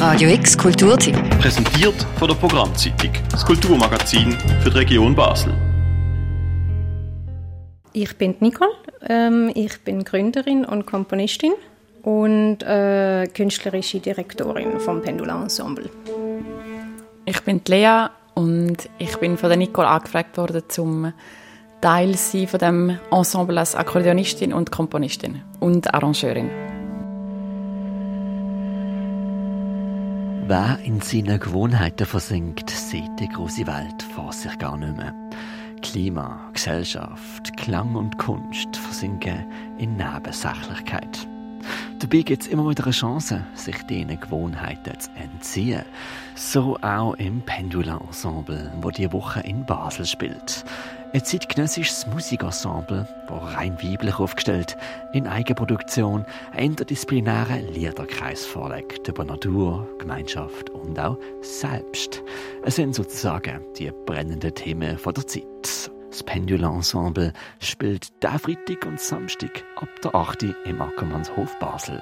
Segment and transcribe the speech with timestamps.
[0.00, 1.14] Radio X Kulturtipp.
[1.40, 5.52] Präsentiert von der Programmzeitung, das Kulturmagazin für die Region Basel.
[7.92, 8.70] Ich bin Nicole,
[9.06, 11.52] ähm, ich bin Gründerin und Komponistin
[12.02, 15.90] und äh, künstlerische Direktorin vom Pendula Ensemble.
[17.26, 21.12] Ich bin Lea und ich bin von der Nicole angefragt worden, zum
[21.82, 26.69] Teil sein von dem Ensemble als Akkordeonistin und Komponistin und Arrangeurin.
[30.50, 35.14] Wer in seinen Gewohnheiten versinkt, sieht die große Welt vor sich gar nicht mehr.
[35.80, 39.46] Klima, Gesellschaft, Klang und Kunst versinken
[39.78, 41.28] in Nebensächlichkeit.
[42.00, 45.84] Dabei gibt es immer wieder eine Chance, sich diesen Gewohnheiten zu entziehen.
[46.34, 50.64] So auch im Pendula Ensemble, wo die Woche in Basel spielt.
[51.12, 54.76] Ein zeitgenössisches Musikensemble, das rein weiblich aufgestellt,
[55.12, 62.22] in Eigenproduktion einen interdisziplinären Liederkreis vorlegt über Natur, Gemeinschaft und auch Selbst.
[62.62, 65.90] Es sind sozusagen die brennenden Themen der Zeit.
[66.10, 70.54] Das Pendula Ensemble spielt der Freitag und Samstag ab der 8.
[70.64, 72.00] im Ackermannshof Basel.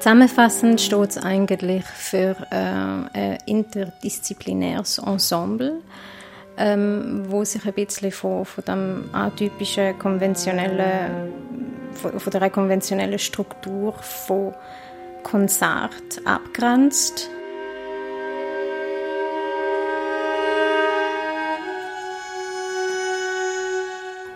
[0.00, 5.82] Zusammenfassend steht es eigentlich für äh, ein interdisziplinäres Ensemble,
[6.56, 11.34] ähm, wo sich ein bisschen von, von dem atypischen, konventionellen,
[11.92, 14.54] von, von der konventionellen Struktur von
[15.22, 17.28] Konzert abgrenzt.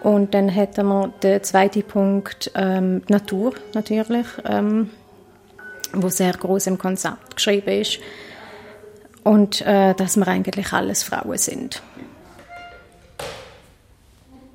[0.03, 4.27] Und dann hätten wir den zweiten Punkt, ähm, die Natur natürlich.
[4.45, 4.91] Ähm,
[6.03, 7.99] wo sehr groß im Konzept geschrieben ist
[9.23, 11.83] und äh, dass wir eigentlich alles Frauen sind.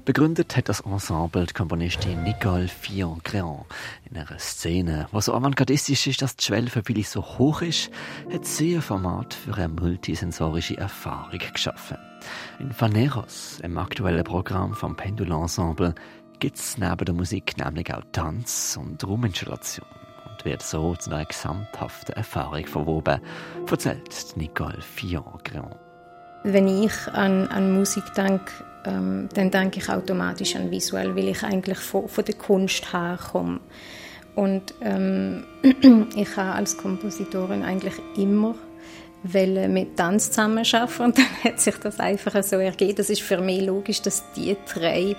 [0.10, 3.66] Begründet hat das Ensemble die Komponistin Nicole Fillon-Créant.
[4.10, 7.92] In einer Szene, die so avantgardistisch ist, dass die Schwelle für viele so hoch ist,
[8.34, 11.98] hat sie ein Format für eine multisensorische Erfahrung geschaffen.
[12.60, 15.94] In Faneros, im aktuellen Programm vom Pendul Ensemble,
[16.40, 19.99] gibt es neben der Musik nämlich auch Tanz und Rauminstallation
[20.40, 23.20] und wird so zu einer gesamthaften Erfahrung verwoben,
[23.70, 25.76] erzählt Nicole Fillon-Grand.
[26.44, 28.52] Wenn ich an, an Musik denke,
[28.86, 33.60] ähm, dann denke ich automatisch an visuell, weil ich eigentlich von, von der Kunst herkomme.
[34.36, 35.44] Und ähm,
[36.16, 38.56] ich habe als Kompositorin eigentlich immer
[39.22, 42.96] mit Tanz zusammenarbeiten und dann hat sich das einfach so ergeben.
[42.96, 45.18] Das ist für mich logisch, dass die drei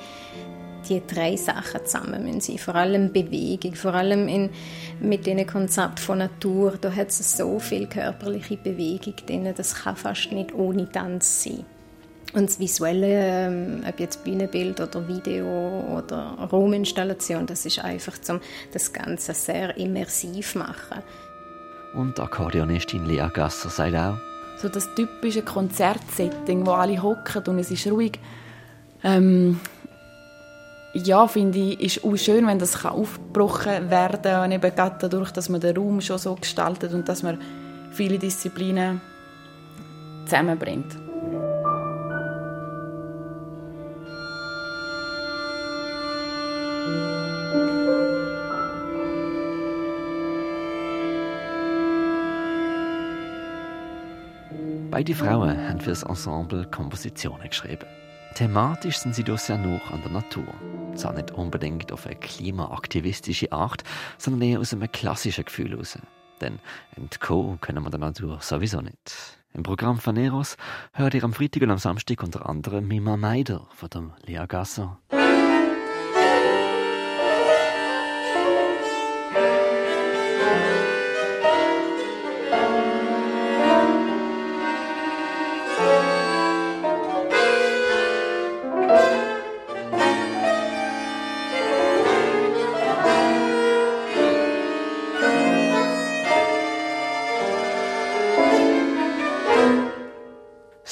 [0.91, 2.59] die drei Sachen zusammen müssen sein.
[2.59, 4.51] Vor allem Bewegung, vor allem in,
[5.01, 6.75] mit dem Konzept von Natur.
[6.81, 11.65] Da hat es so viel körperliche Bewegung drin, das kann fast nicht ohne Tanz sein.
[12.33, 18.41] Und das Visuelle, ähm, ob jetzt Bühnenbild oder Video oder Rauminstallation, das ist einfach, um
[18.73, 21.03] das Ganze sehr immersiv machen.
[21.95, 24.17] Und Akkordeonistin Lea Gasser sagt auch,
[24.59, 28.12] so das typische Konzertsetting, wo alle hocken und es ist ruhig.
[29.03, 29.59] Ähm,
[30.93, 34.45] ja, finde ich, ist auch schön, wenn das aufgebrochen werden kann.
[34.45, 37.39] Und eben gerade dadurch, dass man den Raum schon so gestaltet und dass man
[37.93, 39.00] viele Disziplinen
[40.25, 40.97] zusammenbringt.
[54.91, 57.87] Beide Frauen haben für das Ensemble Kompositionen geschrieben.
[58.35, 60.47] Thematisch sind sie doch sehr noch an der Natur.
[60.95, 63.85] Zwar nicht unbedingt auf eine klimaaktivistische Art,
[64.19, 65.99] sondern eher aus einem klassischen Gefühl heraus.
[66.41, 66.59] Denn
[66.97, 69.37] entkommen können wir der Natur sowieso nicht.
[69.53, 70.57] Im Programm von Eros
[70.93, 74.99] hört ihr am Freitag und am Samstag unter anderem Mima Meider von dem Lea Gasser.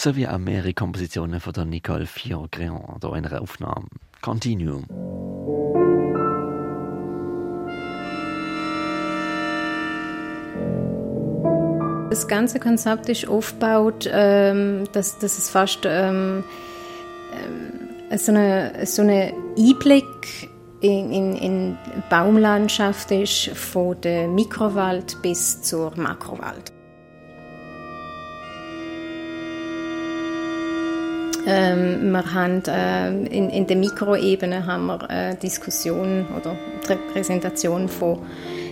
[0.08, 3.88] Sowie auch mehrere Kompositionen von der Nicole Fior-Créant hier in einer Aufnahme.
[4.22, 4.86] Continuum.
[12.08, 16.42] Das ganze Konzept ist aufgebaut, ähm, dass, dass es fast ähm,
[18.10, 20.48] ähm, so eine, so eine Einblick
[20.80, 21.78] in, in, in
[22.08, 26.77] Baumlandschaft ist, von der Mikrowald bis zur Makrowald.
[31.46, 36.56] Ähm, wir haben äh, in, in der Mikroebene haben wir eine Diskussion oder
[36.88, 38.20] Repräsentation von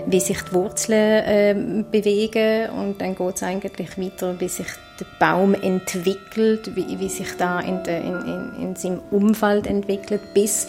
[0.06, 4.68] wie sich die Wurzeln äh, bewegen und dann geht es eigentlich weiter, wie sich
[5.00, 10.20] der Baum entwickelt, wie, wie sich da in, de, in, in, in seinem Umfeld entwickelt,
[10.32, 10.68] bis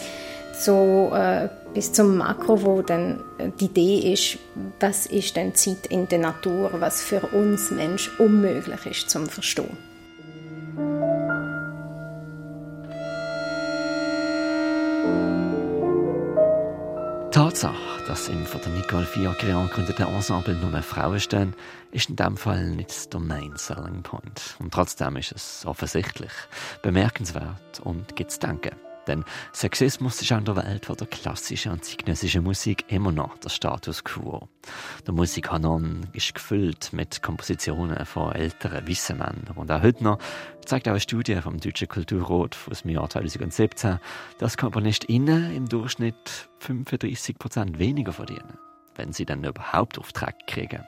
[0.52, 3.20] so äh, bis zum Makro, wo dann
[3.60, 4.38] die Idee ist,
[4.80, 9.87] was ist denn Zeit in der Natur, was für uns Mensch unmöglich ist zum Verstehen.
[17.58, 21.54] Tatsache, dass im von der Nicole Fiacre gegründeten Ensemble nur Frauen stehen,
[21.90, 24.54] ist in dem Fall nicht der Main Selling Point.
[24.60, 26.30] Und trotzdem ist es offensichtlich
[26.82, 28.87] bemerkenswert und gibt zu denken.
[29.08, 33.48] Denn Sexismus ist in der Welt von der klassischen und zeitgenössischen Musik immer noch der
[33.48, 34.48] Status quo.
[35.06, 39.48] Der Musikkanon ist gefüllt mit Kompositionen von älteren, weißen Männern.
[39.56, 40.18] Und auch heute noch
[40.64, 43.98] zeigt auch eine Studie vom Deutschen Kulturrat aus dem Jahr 2017,
[44.38, 48.58] dass KomponistInnen im Durchschnitt 35 Prozent weniger verdienen
[48.98, 50.84] wenn sie dann überhaupt Aufträge kriegen.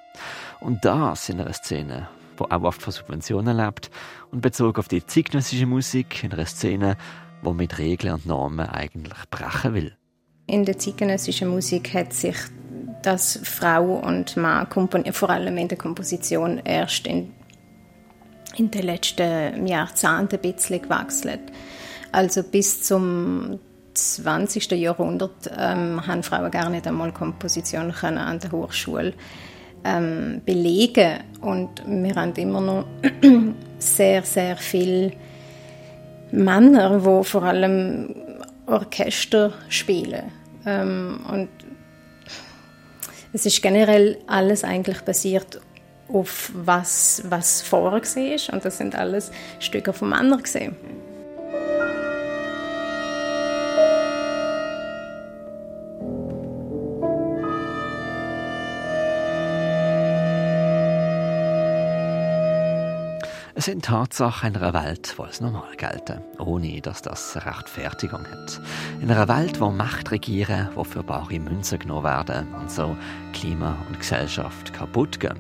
[0.58, 3.90] Und das in einer Szene, wo auch oft von Subventionen lebt
[4.31, 6.96] und bezogen auf die zeitgenössische Musik in einer Szene,
[7.43, 9.97] wo mit Regeln und Normen eigentlich brechen will.
[10.47, 12.37] In der zeitgenössischen Musik hat sich
[13.03, 14.67] das Frau und Mann
[15.13, 17.33] vor allem in der Komposition erst in,
[18.57, 21.41] in den letzten Jahrzehnten ein bisschen gewechselt.
[22.13, 23.59] Also bis zum
[23.95, 24.73] 20.
[24.73, 29.15] Jahrhundert ähm, haben Frauen gar nicht einmal Komposition können an der Hochschule
[29.85, 32.85] ähm, belegen und wir haben immer noch
[33.79, 35.13] sehr sehr viel
[36.32, 38.15] Männer, die vor allem
[38.67, 40.32] Orchester spielen.
[40.67, 41.49] Ähm, und
[43.32, 45.61] es ist generell alles eigentlich basiert
[46.09, 48.55] auf was, was vorher war.
[48.55, 49.31] Und das sind alles
[49.61, 50.77] Stücke von Männern gesehen.
[63.61, 68.59] Es sind Tatsachen einer Welt, wo es normal gelten, ohne dass das Rechtfertigung hat.
[69.03, 72.97] In einer Welt, wo Macht regieren, wo für bare Münzen genommen werden und so
[73.35, 75.39] Klima und Gesellschaft kaputt gehen.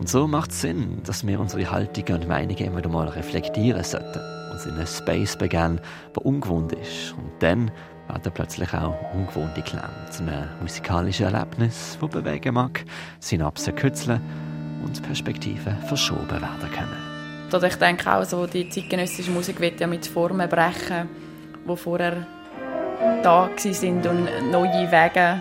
[0.00, 3.84] Und so macht es Sinn, dass wir unsere Haltungen und Meinungen immer wieder mal reflektieren
[3.84, 5.80] sollten, uns in einen Space begeben,
[6.16, 7.12] der ungewohnt ist.
[7.12, 7.70] Und dann
[8.08, 12.84] werden plötzlich auch ungewohnte Klänge zu einem musikalischen Erlebnis, das bewegen mag,
[13.20, 14.20] Synapsen kützeln
[14.84, 17.07] und Perspektiven verschoben werden können.
[17.50, 21.08] Also ich denke auch, so, die zeitgenössische Musik wird ja mit Formen brechen,
[21.66, 22.26] die vorher
[23.22, 25.40] da sind und neue Wege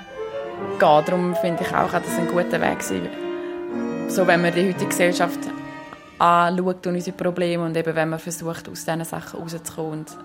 [0.80, 1.06] gehen.
[1.06, 4.09] Darum finde ich auch, dass es ein guter Weg war.
[4.09, 5.39] So, wenn man die heutige Gesellschaft
[6.18, 10.18] anschaut und unsere Probleme und eben wenn man versucht, aus diesen Sachen rauszukommen und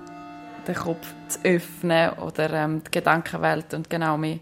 [0.67, 4.39] den Kopf zu öffnen oder ähm, die Gedankenwelt und genau mehr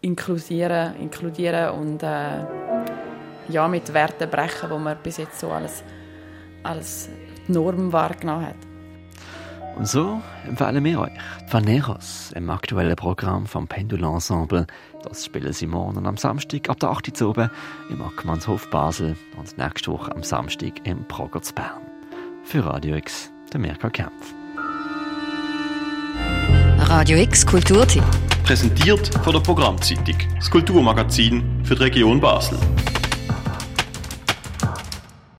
[0.00, 2.44] inkludieren, inkludieren und äh,
[3.48, 5.82] ja, mit Werten brechen, wo man bis jetzt so alles
[6.62, 7.08] als
[7.48, 8.56] Norm wahrgenommen hat.
[9.76, 11.12] Und so empfehlen wir euch
[11.48, 14.66] Vaneros im aktuellen Programm vom Pendul Ensemble.
[15.02, 17.20] Das spielen sie morgen am Samstag ab der 8.
[17.22, 17.50] Uhr oben
[17.88, 21.80] im Ackmannshof Basel und nächste Woche am Samstag im Progress Bern.
[22.44, 24.34] Für Radio X, der Mirka Kempf.
[26.78, 28.04] Radio X Kulturtipp.
[28.44, 32.58] Präsentiert von der Programmzeitung, das Kulturmagazin für die Region Basel.